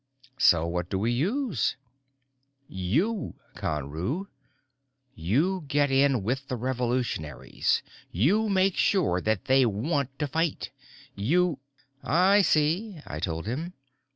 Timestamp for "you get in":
5.13-6.23